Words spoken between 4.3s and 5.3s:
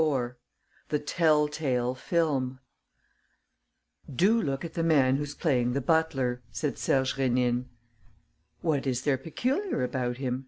look at the man